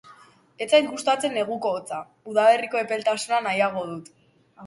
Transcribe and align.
Ez 0.65 0.67
zait 0.75 0.87
gustatzen 0.93 1.35
neguko 1.39 1.73
hotza; 1.75 1.99
udaberriko 2.33 2.79
epeltasuna 2.85 3.43
nahiago 3.49 3.87
dut. 3.93 4.09